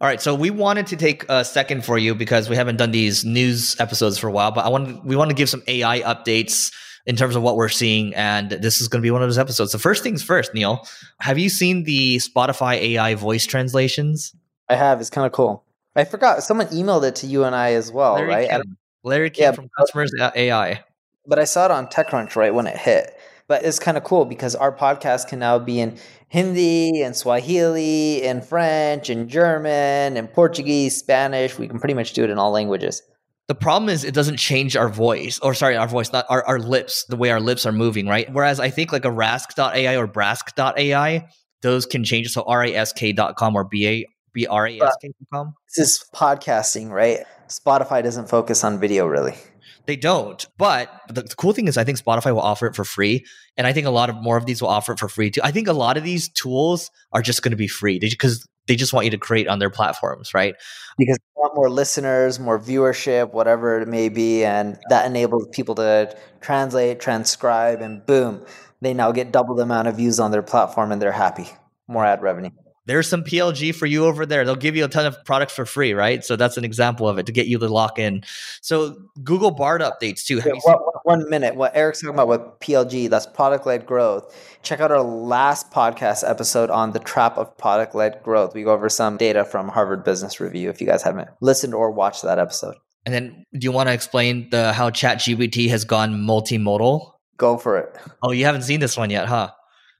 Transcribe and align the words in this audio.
All 0.00 0.06
right, 0.06 0.20
so 0.20 0.34
we 0.34 0.50
wanted 0.50 0.86
to 0.88 0.96
take 0.96 1.24
a 1.30 1.42
second 1.44 1.84
for 1.84 1.96
you 1.96 2.14
because 2.14 2.50
we 2.50 2.56
haven't 2.56 2.76
done 2.76 2.90
these 2.90 3.24
news 3.24 3.78
episodes 3.80 4.18
for 4.18 4.28
a 4.28 4.30
while, 4.32 4.50
but 4.50 4.66
I 4.66 4.68
wanted 4.68 5.02
we 5.04 5.16
want 5.16 5.30
to 5.30 5.34
give 5.34 5.48
some 5.48 5.62
AI 5.66 6.00
updates 6.00 6.70
in 7.06 7.16
terms 7.16 7.34
of 7.34 7.42
what 7.42 7.56
we're 7.56 7.70
seeing, 7.70 8.14
and 8.14 8.50
this 8.50 8.80
is 8.80 8.88
going 8.88 9.00
to 9.00 9.06
be 9.06 9.10
one 9.10 9.22
of 9.22 9.28
those 9.28 9.38
episodes. 9.38 9.72
So 9.72 9.78
first 9.78 10.02
things 10.02 10.22
first, 10.22 10.52
Neil, 10.52 10.86
have 11.20 11.38
you 11.38 11.48
seen 11.48 11.84
the 11.84 12.16
Spotify 12.18 12.74
AI 12.74 13.14
voice 13.14 13.46
translations? 13.46 14.34
I 14.68 14.74
have. 14.74 15.00
It's 15.00 15.08
kind 15.08 15.26
of 15.26 15.32
cool. 15.32 15.64
I 15.94 16.04
forgot 16.04 16.42
someone 16.42 16.66
emailed 16.66 17.08
it 17.08 17.14
to 17.16 17.26
you 17.26 17.44
and 17.44 17.56
I 17.56 17.72
as 17.72 17.90
well, 17.90 18.14
Larry 18.14 18.28
right? 18.28 18.50
Kim. 18.50 18.76
Larry 19.02 19.30
Kim 19.30 19.44
Yeah, 19.44 19.52
from 19.52 19.70
Customers 19.78 20.12
AI. 20.20 20.84
but 21.26 21.38
I 21.38 21.44
saw 21.44 21.64
it 21.64 21.70
on 21.70 21.86
TechCrunch 21.86 22.36
right 22.36 22.52
when 22.52 22.66
it 22.66 22.76
hit. 22.76 23.15
But 23.48 23.64
it's 23.64 23.78
kind 23.78 23.96
of 23.96 24.04
cool 24.04 24.24
because 24.24 24.54
our 24.54 24.74
podcast 24.74 25.28
can 25.28 25.38
now 25.38 25.58
be 25.58 25.80
in 25.80 25.98
Hindi 26.28 27.02
and 27.02 27.14
Swahili 27.14 28.26
and 28.26 28.44
French 28.44 29.08
and 29.08 29.28
German 29.28 30.16
and 30.16 30.32
Portuguese, 30.32 30.96
Spanish. 30.96 31.58
We 31.58 31.68
can 31.68 31.78
pretty 31.78 31.94
much 31.94 32.12
do 32.12 32.24
it 32.24 32.30
in 32.30 32.38
all 32.38 32.50
languages. 32.50 33.02
The 33.48 33.54
problem 33.54 33.88
is 33.88 34.02
it 34.02 34.14
doesn't 34.14 34.38
change 34.38 34.76
our 34.76 34.88
voice, 34.88 35.38
or 35.38 35.54
sorry, 35.54 35.76
our 35.76 35.86
voice, 35.86 36.12
not 36.12 36.26
our, 36.28 36.44
our 36.44 36.58
lips, 36.58 37.04
the 37.08 37.16
way 37.16 37.30
our 37.30 37.40
lips 37.40 37.64
are 37.64 37.72
moving, 37.72 38.08
right? 38.08 38.28
Whereas 38.32 38.58
I 38.58 38.70
think 38.70 38.92
like 38.92 39.04
a 39.04 39.10
rask.ai 39.10 39.96
or 39.96 40.08
brask.ai, 40.08 41.28
those 41.62 41.86
can 41.86 42.02
change. 42.02 42.28
So 42.30 42.42
rask.com 42.42 43.54
or 43.54 43.64
B-A, 43.64 44.04
B-R-A-S-K.com. 44.36 45.54
This 45.74 45.88
is 45.88 46.04
podcasting, 46.14 46.90
right? 46.90 47.20
Spotify 47.48 48.02
doesn't 48.02 48.28
focus 48.28 48.62
on 48.64 48.78
video 48.78 49.06
really. 49.06 49.34
They 49.86 49.96
don't. 49.96 50.46
But 50.58 50.90
the, 51.08 51.22
the 51.22 51.34
cool 51.36 51.52
thing 51.52 51.68
is 51.68 51.78
I 51.78 51.84
think 51.84 51.98
Spotify 51.98 52.34
will 52.34 52.40
offer 52.40 52.66
it 52.66 52.76
for 52.76 52.84
free. 52.84 53.24
And 53.56 53.66
I 53.66 53.72
think 53.72 53.86
a 53.86 53.90
lot 53.90 54.10
of 54.10 54.16
more 54.16 54.36
of 54.36 54.44
these 54.44 54.60
will 54.60 54.68
offer 54.68 54.92
it 54.92 54.98
for 54.98 55.08
free 55.08 55.30
too. 55.30 55.40
I 55.42 55.52
think 55.52 55.68
a 55.68 55.72
lot 55.72 55.96
of 55.96 56.04
these 56.04 56.28
tools 56.28 56.90
are 57.12 57.22
just 57.22 57.42
going 57.42 57.52
to 57.52 57.56
be 57.56 57.66
free 57.66 57.98
because 57.98 58.46
they 58.66 58.76
just 58.76 58.92
want 58.92 59.06
you 59.06 59.10
to 59.12 59.18
create 59.18 59.48
on 59.48 59.58
their 59.58 59.70
platforms, 59.70 60.34
right? 60.34 60.54
because 60.98 61.16
they 61.16 61.40
want 61.40 61.54
more 61.54 61.70
listeners, 61.70 62.38
more 62.38 62.58
viewership, 62.58 63.32
whatever 63.32 63.80
it 63.80 63.88
may 63.88 64.08
be, 64.08 64.44
and 64.44 64.78
that 64.90 65.06
enables 65.06 65.46
people 65.48 65.76
to 65.76 66.14
translate, 66.40 67.00
transcribe, 67.00 67.80
and 67.80 68.04
boom, 68.04 68.44
they 68.80 68.92
now 68.92 69.12
get 69.12 69.32
double 69.32 69.54
the 69.54 69.62
amount 69.62 69.88
of 69.88 69.96
views 69.96 70.20
on 70.20 70.30
their 70.30 70.42
platform 70.42 70.92
and 70.92 71.00
they're 71.00 71.12
happy. 71.12 71.48
More 71.88 72.04
ad 72.04 72.22
revenue. 72.22 72.50
There's 72.86 73.08
some 73.08 73.24
PLG 73.24 73.74
for 73.74 73.86
you 73.86 74.06
over 74.06 74.24
there. 74.24 74.44
They'll 74.44 74.54
give 74.56 74.76
you 74.76 74.84
a 74.84 74.88
ton 74.88 75.06
of 75.06 75.16
products 75.24 75.52
for 75.52 75.66
free, 75.66 75.92
right? 75.92 76.24
So 76.24 76.36
that's 76.36 76.56
an 76.56 76.64
example 76.64 77.08
of 77.08 77.18
it 77.18 77.26
to 77.26 77.32
get 77.32 77.46
you 77.46 77.58
to 77.58 77.68
lock 77.68 77.98
in. 77.98 78.22
So 78.62 78.96
Google 79.22 79.50
Bard 79.50 79.80
updates 79.82 80.24
too. 80.24 80.36
Have 80.36 80.46
Yeah, 80.46 80.52
you 80.54 80.60
seen- 80.60 80.72
one- 80.74 81.20
one 81.20 81.30
minute. 81.30 81.54
What 81.56 81.76
Eric's 81.76 82.00
talking 82.00 82.14
about 82.14 82.28
with 82.28 82.40
PLG, 82.60 83.08
that's 83.08 83.26
product 83.26 83.66
led 83.66 83.86
growth. 83.86 84.34
Check 84.62 84.80
out 84.80 84.90
our 84.90 85.02
last 85.02 85.70
podcast 85.70 86.28
episode 86.28 86.70
on 86.70 86.92
the 86.92 86.98
trap 86.98 87.36
of 87.38 87.56
product 87.58 87.94
led 87.94 88.22
growth. 88.22 88.54
We 88.54 88.62
go 88.64 88.72
over 88.72 88.88
some 88.88 89.16
data 89.16 89.44
from 89.44 89.68
Harvard 89.68 90.02
Business 90.04 90.40
Review 90.40 90.70
if 90.70 90.80
you 90.80 90.86
guys 90.86 91.02
haven't 91.02 91.28
listened 91.40 91.74
or 91.74 91.90
watched 91.90 92.22
that 92.22 92.38
episode. 92.38 92.74
And 93.04 93.14
then, 93.14 93.44
do 93.52 93.64
you 93.64 93.70
want 93.72 93.88
to 93.88 93.92
explain 93.92 94.48
the 94.50 94.72
how 94.72 94.90
ChatGPT 94.90 95.68
has 95.70 95.84
gone 95.84 96.14
multimodal? 96.24 97.12
Go 97.36 97.56
for 97.56 97.78
it. 97.78 97.94
Oh, 98.22 98.32
you 98.32 98.44
haven't 98.44 98.62
seen 98.62 98.80
this 98.80 98.96
one 98.96 99.10
yet, 99.10 99.26
huh? 99.26 99.50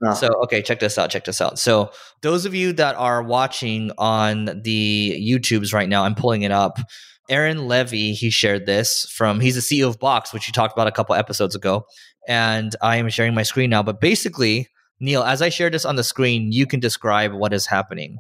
No. 0.01 0.13
So, 0.13 0.29
okay, 0.45 0.61
check 0.63 0.81
this 0.81 0.99
out. 0.99 1.11
Check 1.11 1.25
this 1.25 1.41
out. 1.41 1.59
So, 1.59 1.91
those 2.23 2.45
of 2.45 2.55
you 2.55 2.73
that 2.75 2.97
are 2.97 3.23
watching 3.23 3.91
on 3.97 4.61
the 4.63 5.17
YouTubes 5.19 5.73
right 5.73 5.89
now, 5.89 6.05
I'm 6.05 6.15
pulling 6.15 6.43
it 6.43 6.53
up. 6.53 6.79
Aaron 7.29 7.59
Levie, 7.67 8.13
he 8.13 8.31
shared 8.31 8.67
this 8.67 9.05
from, 9.11 9.41
he's 9.41 9.55
the 9.55 9.61
CEO 9.61 9.89
of 9.89 9.99
Box, 9.99 10.33
which 10.33 10.47
you 10.47 10.53
talked 10.53 10.75
about 10.75 10.87
a 10.87 10.93
couple 10.93 11.15
episodes 11.15 11.55
ago. 11.55 11.85
And 12.29 12.75
I 12.83 12.97
am 12.97 13.09
sharing 13.09 13.35
my 13.35 13.43
screen 13.43 13.71
now. 13.71 13.83
But 13.83 14.01
basically, 14.01 14.69
Neil, 15.01 15.23
as 15.23 15.43
I 15.43 15.49
share 15.49 15.71
this 15.71 15.85
on 15.85 15.97
the 15.97 16.05
screen, 16.05 16.53
you 16.53 16.67
can 16.67 16.81
describe 16.81 17.33
what 17.33 17.53
is 17.53 17.67
happening. 17.67 18.19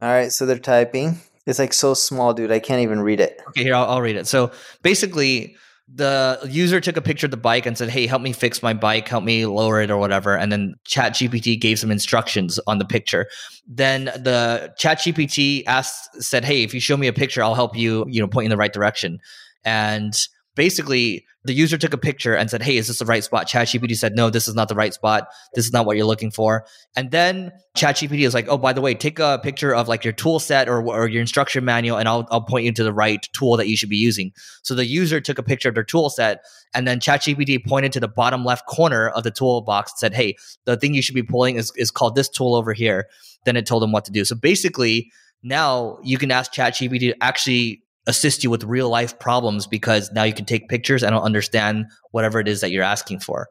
All 0.00 0.08
right, 0.08 0.32
so 0.32 0.46
they're 0.46 0.58
typing. 0.58 1.18
It's 1.46 1.58
like 1.58 1.72
so 1.72 1.94
small, 1.94 2.34
dude. 2.34 2.52
I 2.52 2.58
can't 2.58 2.82
even 2.82 3.00
read 3.00 3.20
it. 3.20 3.40
Okay, 3.48 3.64
here 3.64 3.74
I'll, 3.74 3.86
I'll 3.86 4.02
read 4.02 4.16
it. 4.16 4.26
So 4.26 4.50
basically, 4.82 5.56
the 5.92 6.38
user 6.48 6.80
took 6.80 6.96
a 6.96 7.02
picture 7.02 7.26
of 7.26 7.30
the 7.30 7.36
bike 7.36 7.64
and 7.64 7.78
said, 7.78 7.88
"Hey, 7.88 8.06
help 8.06 8.22
me 8.22 8.32
fix 8.32 8.62
my 8.62 8.74
bike, 8.74 9.08
help 9.08 9.24
me 9.24 9.46
lower 9.46 9.80
it 9.80 9.90
or 9.90 9.96
whatever." 9.96 10.36
And 10.36 10.52
then 10.52 10.74
ChatGPT 10.86 11.58
gave 11.58 11.78
some 11.78 11.90
instructions 11.90 12.60
on 12.66 12.78
the 12.78 12.84
picture. 12.84 13.26
Then 13.66 14.04
the 14.04 14.72
ChatGPT 14.78 15.64
asked, 15.66 16.22
said, 16.22 16.44
"Hey, 16.44 16.62
if 16.62 16.74
you 16.74 16.80
show 16.80 16.96
me 16.96 17.06
a 17.06 17.12
picture, 17.12 17.42
I'll 17.42 17.54
help 17.54 17.76
you, 17.76 18.04
you 18.08 18.20
know, 18.20 18.28
point 18.28 18.44
in 18.44 18.50
the 18.50 18.56
right 18.56 18.72
direction." 18.72 19.18
And 19.64 20.14
basically, 20.58 21.24
the 21.44 21.54
user 21.54 21.78
took 21.78 21.94
a 21.94 21.98
picture 21.98 22.34
and 22.34 22.50
said, 22.50 22.62
"Hey, 22.62 22.76
is 22.76 22.88
this 22.88 22.98
the 22.98 23.06
right 23.06 23.22
spot?" 23.22 23.48
ChatGPT 23.48 23.96
said, 23.96 24.16
"No, 24.16 24.28
this 24.28 24.48
is 24.48 24.56
not 24.56 24.68
the 24.68 24.74
right 24.74 24.92
spot. 24.92 25.28
This 25.54 25.64
is 25.64 25.72
not 25.72 25.86
what 25.86 25.96
you're 25.96 26.04
looking 26.04 26.32
for." 26.32 26.66
And 26.96 27.12
then 27.12 27.52
ChatGPT 27.76 28.26
is 28.26 28.34
like, 28.34 28.48
"Oh, 28.48 28.58
by 28.58 28.72
the 28.72 28.80
way, 28.80 28.94
take 28.94 29.20
a 29.20 29.38
picture 29.40 29.72
of 29.72 29.86
like 29.86 30.02
your 30.02 30.12
tool 30.12 30.40
set 30.40 30.68
or, 30.68 30.82
or 30.82 31.06
your 31.06 31.20
instruction 31.20 31.64
manual, 31.64 31.96
and 31.96 32.08
I'll 32.08 32.26
I'll 32.32 32.42
point 32.42 32.64
you 32.64 32.72
to 32.72 32.82
the 32.82 32.92
right 32.92 33.24
tool 33.32 33.56
that 33.56 33.68
you 33.68 33.76
should 33.76 33.88
be 33.88 33.96
using." 33.96 34.32
So 34.62 34.74
the 34.74 34.84
user 34.84 35.20
took 35.20 35.38
a 35.38 35.44
picture 35.44 35.68
of 35.68 35.76
their 35.76 35.84
tool 35.84 36.10
set, 36.10 36.40
and 36.74 36.88
then 36.88 36.98
ChatGPT 36.98 37.64
pointed 37.64 37.92
to 37.92 38.00
the 38.00 38.08
bottom 38.08 38.44
left 38.44 38.66
corner 38.66 39.08
of 39.10 39.22
the 39.22 39.30
toolbox 39.30 39.92
and 39.92 39.98
said, 40.00 40.14
"Hey, 40.14 40.34
the 40.64 40.76
thing 40.76 40.92
you 40.92 41.02
should 41.02 41.14
be 41.14 41.22
pulling 41.22 41.54
is 41.54 41.72
is 41.76 41.92
called 41.92 42.16
this 42.16 42.28
tool 42.28 42.56
over 42.56 42.72
here." 42.72 43.06
Then 43.44 43.56
it 43.56 43.64
told 43.64 43.82
them 43.84 43.92
what 43.92 44.04
to 44.06 44.12
do. 44.12 44.24
So 44.24 44.34
basically, 44.34 45.12
now 45.40 45.98
you 46.02 46.18
can 46.18 46.32
ask 46.32 46.52
ChatGPT 46.52 47.12
to 47.12 47.22
actually 47.22 47.84
assist 48.08 48.42
you 48.42 48.50
with 48.50 48.64
real 48.64 48.88
life 48.88 49.18
problems 49.18 49.66
because 49.66 50.10
now 50.12 50.24
you 50.24 50.32
can 50.32 50.46
take 50.46 50.68
pictures 50.68 51.04
and 51.04 51.14
it'll 51.14 51.24
understand 51.24 51.86
whatever 52.10 52.40
it 52.40 52.48
is 52.48 52.62
that 52.62 52.72
you're 52.72 52.82
asking 52.82 53.20
for. 53.20 53.48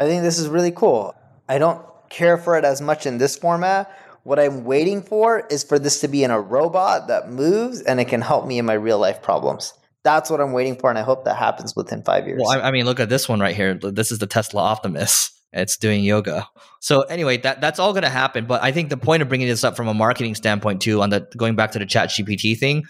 I 0.00 0.06
think 0.06 0.22
this 0.22 0.38
is 0.38 0.48
really 0.48 0.72
cool. 0.72 1.14
I 1.48 1.58
don't 1.58 1.84
care 2.08 2.38
for 2.38 2.56
it 2.56 2.64
as 2.64 2.80
much 2.80 3.06
in 3.06 3.18
this 3.18 3.36
format. 3.36 3.90
What 4.24 4.38
I'm 4.38 4.64
waiting 4.64 5.02
for 5.02 5.46
is 5.50 5.62
for 5.62 5.78
this 5.78 6.00
to 6.00 6.08
be 6.08 6.24
in 6.24 6.30
a 6.30 6.40
robot 6.40 7.08
that 7.08 7.30
moves 7.30 7.82
and 7.82 8.00
it 8.00 8.06
can 8.06 8.20
help 8.20 8.46
me 8.46 8.58
in 8.58 8.64
my 8.64 8.74
real 8.74 8.98
life 8.98 9.22
problems. 9.22 9.74
That's 10.04 10.30
what 10.30 10.40
I'm 10.40 10.52
waiting 10.52 10.76
for, 10.76 10.88
and 10.88 10.98
I 10.98 11.02
hope 11.02 11.24
that 11.24 11.36
happens 11.36 11.74
within 11.76 12.02
five 12.02 12.26
years. 12.26 12.40
Well, 12.42 12.58
I, 12.58 12.68
I 12.68 12.70
mean, 12.70 12.86
look 12.86 13.00
at 13.00 13.08
this 13.08 13.28
one 13.28 13.40
right 13.40 13.54
here. 13.54 13.74
This 13.74 14.10
is 14.10 14.18
the 14.18 14.26
Tesla 14.26 14.62
Optimus. 14.62 15.32
It's 15.52 15.76
doing 15.76 16.04
yoga. 16.04 16.48
So 16.80 17.02
anyway, 17.02 17.38
that 17.38 17.60
that's 17.60 17.78
all 17.78 17.92
going 17.92 18.04
to 18.04 18.08
happen. 18.08 18.46
But 18.46 18.62
I 18.62 18.70
think 18.70 18.90
the 18.90 18.96
point 18.96 19.22
of 19.22 19.28
bringing 19.28 19.48
this 19.48 19.64
up 19.64 19.76
from 19.76 19.88
a 19.88 19.94
marketing 19.94 20.34
standpoint 20.34 20.82
too, 20.82 21.02
on 21.02 21.10
the 21.10 21.26
going 21.36 21.56
back 21.56 21.72
to 21.72 21.78
the 21.78 21.86
Chat 21.86 22.10
GPT 22.10 22.56
thing, 22.58 22.84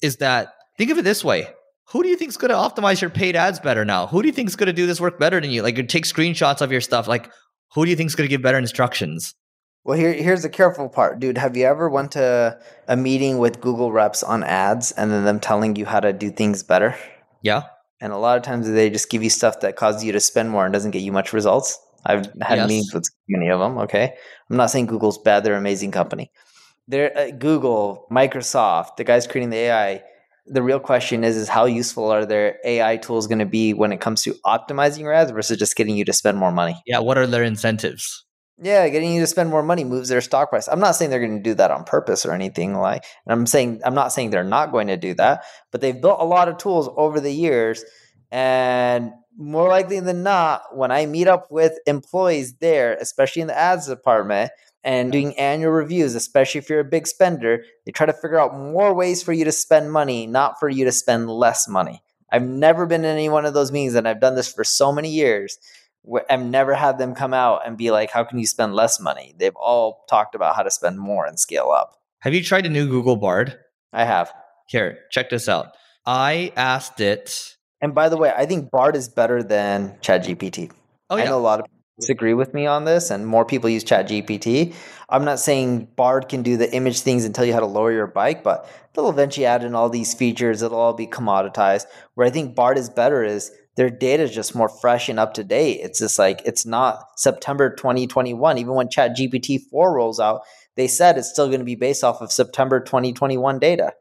is 0.00 0.16
that 0.16 0.48
think 0.76 0.90
of 0.90 0.98
it 0.98 1.02
this 1.02 1.24
way: 1.24 1.48
Who 1.90 2.02
do 2.02 2.08
you 2.08 2.16
think 2.16 2.30
is 2.30 2.36
going 2.36 2.50
to 2.50 2.56
optimize 2.56 3.00
your 3.00 3.10
paid 3.10 3.36
ads 3.36 3.60
better 3.60 3.84
now? 3.84 4.06
Who 4.06 4.22
do 4.22 4.28
you 4.28 4.32
think 4.32 4.48
is 4.48 4.56
going 4.56 4.66
to 4.66 4.72
do 4.72 4.86
this 4.86 5.00
work 5.00 5.18
better 5.18 5.40
than 5.40 5.50
you? 5.50 5.62
Like, 5.62 5.76
you 5.76 5.82
take 5.84 6.04
screenshots 6.04 6.60
of 6.60 6.72
your 6.72 6.80
stuff. 6.80 7.08
Like, 7.08 7.30
who 7.74 7.84
do 7.84 7.90
you 7.90 7.96
think 7.96 8.08
is 8.08 8.14
going 8.14 8.28
to 8.28 8.30
give 8.30 8.42
better 8.42 8.58
instructions? 8.58 9.34
Well, 9.84 9.98
here, 9.98 10.14
here's 10.14 10.42
the 10.42 10.48
careful 10.48 10.88
part, 10.88 11.20
dude. 11.20 11.36
Have 11.36 11.56
you 11.58 11.66
ever 11.66 11.90
went 11.90 12.12
to 12.12 12.58
a 12.88 12.96
meeting 12.96 13.36
with 13.36 13.60
Google 13.60 13.92
reps 13.92 14.22
on 14.22 14.42
ads 14.42 14.92
and 14.92 15.10
then 15.10 15.24
them 15.24 15.40
telling 15.40 15.76
you 15.76 15.84
how 15.84 16.00
to 16.00 16.12
do 16.12 16.30
things 16.30 16.62
better? 16.62 16.96
Yeah. 17.42 17.64
And 18.00 18.10
a 18.10 18.16
lot 18.16 18.38
of 18.38 18.42
times 18.42 18.68
they 18.68 18.88
just 18.88 19.10
give 19.10 19.22
you 19.22 19.28
stuff 19.28 19.60
that 19.60 19.76
causes 19.76 20.02
you 20.02 20.12
to 20.12 20.20
spend 20.20 20.50
more 20.50 20.64
and 20.64 20.72
doesn't 20.72 20.92
get 20.92 21.02
you 21.02 21.12
much 21.12 21.34
results. 21.34 21.78
I've 22.06 22.26
had 22.40 22.56
Yes. 22.58 22.68
meetings 22.68 22.94
with 22.94 23.08
many 23.28 23.50
of 23.50 23.60
them. 23.60 23.78
Okay, 23.78 24.14
I'm 24.50 24.56
not 24.56 24.70
saying 24.70 24.86
Google's 24.86 25.18
bad; 25.18 25.44
they're 25.44 25.54
an 25.54 25.58
amazing 25.60 25.90
company. 25.90 26.30
They're 26.88 27.16
uh, 27.16 27.30
Google, 27.30 28.06
Microsoft, 28.10 28.96
the 28.96 29.04
guys 29.04 29.26
creating 29.26 29.50
the 29.50 29.56
AI. 29.56 30.02
The 30.46 30.62
real 30.62 30.80
question 30.80 31.24
is: 31.24 31.36
is 31.36 31.48
how 31.48 31.64
useful 31.64 32.10
are 32.10 32.26
their 32.26 32.58
AI 32.64 32.98
tools 32.98 33.26
going 33.26 33.38
to 33.38 33.46
be 33.46 33.72
when 33.72 33.92
it 33.92 34.00
comes 34.00 34.22
to 34.22 34.34
optimizing 34.44 35.00
your 35.00 35.12
ads 35.12 35.30
versus 35.30 35.58
just 35.58 35.76
getting 35.76 35.96
you 35.96 36.04
to 36.04 36.12
spend 36.12 36.38
more 36.38 36.52
money? 36.52 36.80
Yeah. 36.86 36.98
What 36.98 37.16
are 37.16 37.26
their 37.26 37.44
incentives? 37.44 38.24
Yeah, 38.62 38.88
getting 38.88 39.12
you 39.12 39.20
to 39.20 39.26
spend 39.26 39.50
more 39.50 39.64
money 39.64 39.82
moves 39.82 40.08
their 40.08 40.20
stock 40.20 40.50
price. 40.50 40.68
I'm 40.68 40.78
not 40.78 40.92
saying 40.92 41.10
they're 41.10 41.18
going 41.18 41.38
to 41.38 41.42
do 41.42 41.54
that 41.54 41.72
on 41.72 41.82
purpose 41.82 42.24
or 42.24 42.32
anything 42.32 42.74
like. 42.74 43.04
And 43.26 43.32
I'm 43.32 43.46
saying 43.46 43.80
I'm 43.84 43.94
not 43.94 44.12
saying 44.12 44.30
they're 44.30 44.44
not 44.44 44.70
going 44.70 44.86
to 44.88 44.96
do 44.96 45.14
that, 45.14 45.44
but 45.72 45.80
they've 45.80 46.00
built 46.00 46.20
a 46.20 46.24
lot 46.24 46.48
of 46.48 46.58
tools 46.58 46.88
over 46.96 47.20
the 47.20 47.32
years, 47.32 47.84
and 48.30 49.12
more 49.36 49.68
likely 49.68 50.00
than 50.00 50.22
not, 50.22 50.76
when 50.76 50.90
I 50.90 51.06
meet 51.06 51.28
up 51.28 51.50
with 51.50 51.78
employees 51.86 52.54
there, 52.60 52.94
especially 52.94 53.42
in 53.42 53.48
the 53.48 53.58
ads 53.58 53.86
department, 53.86 54.52
and 54.82 55.10
doing 55.10 55.38
annual 55.38 55.72
reviews, 55.72 56.14
especially 56.14 56.58
if 56.58 56.68
you're 56.68 56.80
a 56.80 56.84
big 56.84 57.06
spender, 57.06 57.64
they 57.86 57.92
try 57.92 58.04
to 58.04 58.12
figure 58.12 58.38
out 58.38 58.54
more 58.54 58.94
ways 58.94 59.22
for 59.22 59.32
you 59.32 59.44
to 59.46 59.52
spend 59.52 59.90
money, 59.90 60.26
not 60.26 60.60
for 60.60 60.68
you 60.68 60.84
to 60.84 60.92
spend 60.92 61.30
less 61.30 61.66
money. 61.66 62.02
I've 62.30 62.42
never 62.42 62.84
been 62.84 63.04
in 63.04 63.10
any 63.10 63.28
one 63.28 63.46
of 63.46 63.54
those 63.54 63.72
meetings, 63.72 63.94
and 63.94 64.06
I've 64.06 64.20
done 64.20 64.34
this 64.34 64.52
for 64.52 64.62
so 64.62 64.92
many 64.92 65.10
years. 65.10 65.56
I've 66.28 66.44
never 66.44 66.74
had 66.74 66.98
them 66.98 67.14
come 67.14 67.32
out 67.32 67.66
and 67.66 67.78
be 67.78 67.90
like, 67.90 68.10
"How 68.10 68.24
can 68.24 68.38
you 68.38 68.46
spend 68.46 68.74
less 68.74 69.00
money?" 69.00 69.34
They've 69.38 69.56
all 69.56 70.04
talked 70.08 70.34
about 70.34 70.54
how 70.54 70.62
to 70.62 70.70
spend 70.70 70.98
more 70.98 71.24
and 71.24 71.40
scale 71.40 71.70
up. 71.70 71.94
Have 72.20 72.34
you 72.34 72.42
tried 72.42 72.66
a 72.66 72.68
new 72.68 72.86
Google 72.86 73.16
Bard? 73.16 73.58
I 73.92 74.04
have. 74.04 74.32
Here, 74.68 74.98
check 75.10 75.30
this 75.30 75.48
out. 75.48 75.68
I 76.04 76.52
asked 76.56 77.00
it. 77.00 77.54
And 77.84 77.94
by 77.94 78.08
the 78.08 78.16
way, 78.16 78.32
I 78.34 78.46
think 78.46 78.70
Bard 78.70 78.96
is 78.96 79.10
better 79.10 79.42
than 79.42 79.98
ChatGPT. 80.00 80.70
Oh 81.10 81.16
yeah. 81.16 81.24
I 81.24 81.26
know 81.26 81.36
a 81.36 81.38
lot 81.38 81.60
of 81.60 81.66
people 81.66 81.82
disagree 82.00 82.32
with 82.32 82.54
me 82.54 82.64
on 82.66 82.86
this, 82.86 83.10
and 83.10 83.26
more 83.26 83.44
people 83.44 83.68
use 83.68 83.84
ChatGPT. 83.84 84.74
I'm 85.10 85.26
not 85.26 85.38
saying 85.38 85.88
Bard 85.94 86.30
can 86.30 86.42
do 86.42 86.56
the 86.56 86.72
image 86.74 87.00
things 87.00 87.26
and 87.26 87.34
tell 87.34 87.44
you 87.44 87.52
how 87.52 87.60
to 87.60 87.66
lower 87.66 87.92
your 87.92 88.06
bike, 88.06 88.42
but 88.42 88.66
they'll 88.94 89.10
eventually 89.10 89.44
add 89.44 89.62
in 89.64 89.74
all 89.74 89.90
these 89.90 90.14
features. 90.14 90.62
It'll 90.62 90.78
all 90.78 90.94
be 90.94 91.06
commoditized. 91.06 91.84
Where 92.14 92.26
I 92.26 92.30
think 92.30 92.54
Bard 92.54 92.78
is 92.78 92.88
better 92.88 93.22
is 93.22 93.52
their 93.76 93.90
data 93.90 94.22
is 94.22 94.34
just 94.34 94.54
more 94.54 94.70
fresh 94.70 95.10
and 95.10 95.20
up 95.20 95.34
to 95.34 95.44
date. 95.44 95.80
It's 95.82 95.98
just 95.98 96.18
like 96.18 96.40
it's 96.46 96.64
not 96.64 97.04
September 97.18 97.68
2021. 97.68 98.56
Even 98.56 98.72
when 98.72 98.88
ChatGPT 98.88 99.60
4 99.70 99.94
rolls 99.94 100.18
out, 100.18 100.40
they 100.76 100.88
said 100.88 101.18
it's 101.18 101.28
still 101.28 101.48
going 101.48 101.58
to 101.60 101.66
be 101.66 101.74
based 101.74 102.02
off 102.02 102.22
of 102.22 102.32
September 102.32 102.80
2021 102.80 103.58
data. 103.58 103.92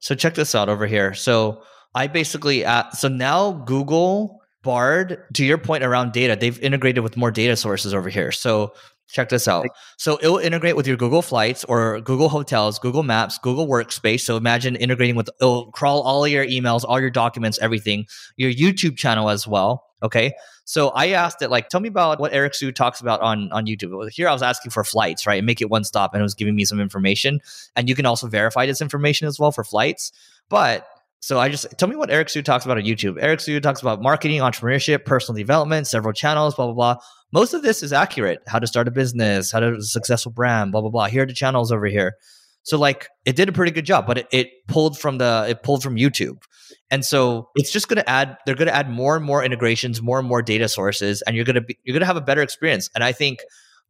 So 0.00 0.14
check 0.14 0.34
this 0.34 0.54
out 0.54 0.68
over 0.68 0.86
here. 0.86 1.14
So 1.14 1.62
I 1.94 2.06
basically 2.06 2.64
uh, 2.64 2.90
so 2.90 3.08
now 3.08 3.52
Google 3.52 4.40
Bard, 4.62 5.18
to 5.34 5.44
your 5.44 5.58
point 5.58 5.82
around 5.82 6.12
data, 6.12 6.36
they've 6.38 6.58
integrated 6.60 7.02
with 7.02 7.16
more 7.16 7.32
data 7.32 7.56
sources 7.56 7.92
over 7.92 8.08
here. 8.08 8.30
So 8.30 8.74
check 9.08 9.28
this 9.28 9.48
out. 9.48 9.66
So 9.98 10.16
it 10.18 10.28
will 10.28 10.38
integrate 10.38 10.76
with 10.76 10.86
your 10.86 10.96
Google 10.96 11.20
Flights 11.20 11.64
or 11.64 12.00
Google 12.00 12.28
Hotels, 12.28 12.78
Google 12.78 13.02
Maps, 13.02 13.38
Google 13.38 13.66
Workspace. 13.66 14.20
So 14.20 14.36
imagine 14.36 14.76
integrating 14.76 15.16
with 15.16 15.28
it'll 15.40 15.70
crawl 15.72 16.02
all 16.02 16.26
your 16.26 16.46
emails, 16.46 16.84
all 16.86 17.00
your 17.00 17.10
documents, 17.10 17.58
everything, 17.60 18.06
your 18.36 18.52
YouTube 18.52 18.96
channel 18.96 19.28
as 19.28 19.46
well. 19.46 19.84
Okay. 20.02 20.32
So 20.64 20.90
I 20.90 21.08
asked 21.08 21.42
it 21.42 21.50
like, 21.50 21.68
tell 21.68 21.80
me 21.80 21.88
about 21.88 22.20
what 22.20 22.32
Eric 22.32 22.54
Siu 22.54 22.72
talks 22.72 23.00
about 23.00 23.20
on 23.20 23.50
on 23.52 23.66
YouTube. 23.66 24.10
Here 24.10 24.28
I 24.28 24.32
was 24.32 24.42
asking 24.42 24.70
for 24.70 24.84
flights, 24.84 25.26
right? 25.26 25.42
Make 25.42 25.60
it 25.60 25.70
one 25.70 25.84
stop, 25.84 26.14
and 26.14 26.20
it 26.20 26.22
was 26.22 26.34
giving 26.34 26.54
me 26.54 26.64
some 26.64 26.80
information. 26.80 27.40
And 27.74 27.88
you 27.88 27.94
can 27.94 28.06
also 28.06 28.28
verify 28.28 28.66
this 28.66 28.80
information 28.80 29.26
as 29.26 29.38
well 29.38 29.52
for 29.52 29.64
flights. 29.64 30.12
But 30.48 30.86
so 31.22 31.38
I 31.38 31.48
just 31.48 31.66
tell 31.78 31.88
me 31.88 31.94
what 31.94 32.10
Eric 32.10 32.28
Siu 32.28 32.42
talks 32.42 32.64
about 32.64 32.78
on 32.78 32.82
YouTube. 32.82 33.16
Eric 33.20 33.38
Siu 33.38 33.60
talks 33.60 33.80
about 33.80 34.02
marketing, 34.02 34.40
entrepreneurship, 34.40 35.04
personal 35.04 35.38
development, 35.38 35.86
several 35.86 36.12
channels, 36.12 36.56
blah 36.56 36.66
blah 36.66 36.74
blah. 36.74 36.96
Most 37.30 37.54
of 37.54 37.62
this 37.62 37.84
is 37.84 37.92
accurate. 37.92 38.40
How 38.48 38.58
to 38.58 38.66
start 38.66 38.88
a 38.88 38.90
business, 38.90 39.52
how 39.52 39.60
to 39.60 39.80
successful 39.80 40.32
brand, 40.32 40.72
blah 40.72 40.80
blah 40.80 40.90
blah. 40.90 41.06
Here 41.06 41.22
are 41.22 41.26
the 41.26 41.32
channels 41.32 41.70
over 41.70 41.86
here. 41.86 42.16
So 42.64 42.76
like 42.76 43.08
it 43.24 43.36
did 43.36 43.48
a 43.48 43.52
pretty 43.52 43.70
good 43.70 43.86
job, 43.86 44.04
but 44.04 44.18
it, 44.18 44.26
it 44.32 44.48
pulled 44.66 44.98
from 44.98 45.18
the 45.18 45.46
it 45.48 45.62
pulled 45.62 45.84
from 45.84 45.94
YouTube. 45.94 46.42
And 46.90 47.04
so 47.04 47.50
it's 47.54 47.70
just 47.70 47.86
going 47.86 48.02
to 48.02 48.10
add 48.10 48.36
they're 48.44 48.56
going 48.56 48.66
to 48.66 48.74
add 48.74 48.90
more 48.90 49.14
and 49.14 49.24
more 49.24 49.44
integrations, 49.44 50.02
more 50.02 50.18
and 50.18 50.26
more 50.26 50.42
data 50.42 50.68
sources 50.68 51.22
and 51.22 51.36
you're 51.36 51.44
going 51.44 51.54
to 51.54 51.60
be 51.60 51.78
you're 51.84 51.94
going 51.94 52.00
to 52.00 52.06
have 52.06 52.16
a 52.16 52.20
better 52.20 52.42
experience. 52.42 52.90
And 52.96 53.04
I 53.04 53.12
think 53.12 53.38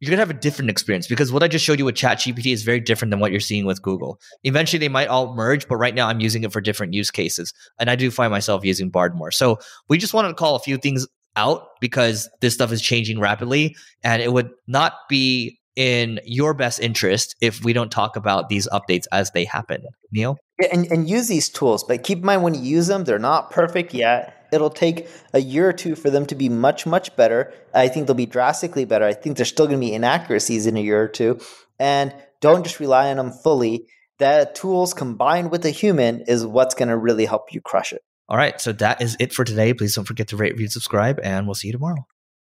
you're 0.03 0.09
going 0.09 0.17
to 0.17 0.33
have 0.33 0.37
a 0.37 0.41
different 0.41 0.69
experience 0.69 1.07
because 1.07 1.31
what 1.31 1.43
I 1.43 1.47
just 1.47 1.63
showed 1.63 1.79
you 1.79 1.85
with 1.85 1.95
ChatGPT 1.95 2.51
is 2.51 2.63
very 2.63 2.81
different 2.81 3.09
than 3.09 3.21
what 3.21 3.31
you're 3.31 3.39
seeing 3.39 3.65
with 3.65 3.81
Google. 3.81 4.19
Eventually 4.43 4.77
they 4.77 4.89
might 4.89 5.07
all 5.07 5.33
merge, 5.33 5.65
but 5.65 5.77
right 5.77 5.95
now 5.95 6.09
I'm 6.09 6.19
using 6.19 6.43
it 6.43 6.51
for 6.51 6.59
different 6.59 6.93
use 6.93 7.09
cases. 7.09 7.53
And 7.79 7.89
I 7.89 7.95
do 7.95 8.11
find 8.11 8.29
myself 8.29 8.65
using 8.65 8.89
Bard 8.89 9.15
more. 9.15 9.31
So 9.31 9.59
we 9.87 9.97
just 9.97 10.13
wanted 10.13 10.27
to 10.27 10.33
call 10.33 10.57
a 10.57 10.59
few 10.59 10.75
things 10.75 11.07
out 11.37 11.67
because 11.79 12.29
this 12.41 12.53
stuff 12.53 12.73
is 12.73 12.81
changing 12.81 13.21
rapidly 13.21 13.77
and 14.03 14.21
it 14.21 14.33
would 14.33 14.49
not 14.67 14.93
be 15.07 15.57
in 15.77 16.19
your 16.25 16.53
best 16.53 16.81
interest 16.81 17.37
if 17.39 17.63
we 17.63 17.71
don't 17.71 17.89
talk 17.89 18.17
about 18.17 18.49
these 18.49 18.67
updates 18.73 19.05
as 19.13 19.31
they 19.31 19.45
happen. 19.45 19.85
Neil? 20.11 20.35
Yeah, 20.59 20.67
and, 20.73 20.85
and 20.91 21.09
use 21.09 21.29
these 21.29 21.47
tools, 21.47 21.81
but 21.85 22.03
keep 22.03 22.19
in 22.19 22.25
mind 22.25 22.43
when 22.43 22.55
you 22.55 22.61
use 22.61 22.87
them, 22.87 23.05
they're 23.05 23.19
not 23.19 23.51
perfect 23.51 23.93
yet. 23.93 24.42
It'll 24.53 24.69
take 24.69 25.07
a 25.33 25.39
year 25.39 25.67
or 25.67 25.73
two 25.73 25.95
for 25.95 26.09
them 26.09 26.25
to 26.27 26.35
be 26.35 26.47
much, 26.47 26.85
much 26.85 27.15
better. 27.15 27.53
I 27.73 27.87
think 27.87 28.07
they'll 28.07 28.15
be 28.15 28.25
drastically 28.25 28.85
better. 28.85 29.05
I 29.05 29.13
think 29.13 29.37
there's 29.37 29.49
still 29.49 29.67
going 29.67 29.79
to 29.79 29.85
be 29.85 29.93
inaccuracies 29.93 30.67
in 30.67 30.77
a 30.77 30.81
year 30.81 31.01
or 31.01 31.07
two. 31.07 31.39
And 31.79 32.13
don't 32.39 32.63
just 32.63 32.79
rely 32.79 33.09
on 33.09 33.17
them 33.17 33.31
fully. 33.31 33.87
That 34.19 34.55
tools 34.55 34.93
combined 34.93 35.51
with 35.51 35.65
a 35.65 35.71
human 35.71 36.21
is 36.27 36.45
what's 36.45 36.75
going 36.75 36.89
to 36.89 36.97
really 36.97 37.25
help 37.25 37.51
you 37.51 37.61
crush 37.61 37.91
it. 37.91 38.03
All 38.29 38.37
right. 38.37 38.61
So 38.61 38.71
that 38.73 39.01
is 39.01 39.17
it 39.19 39.33
for 39.33 39.43
today. 39.43 39.73
Please 39.73 39.95
don't 39.95 40.05
forget 40.05 40.29
to 40.29 40.37
rate, 40.37 40.53
review, 40.53 40.69
subscribe, 40.69 41.19
and 41.23 41.47
we'll 41.47 41.55
see 41.55 41.67
you 41.67 41.73
tomorrow. 41.73 42.05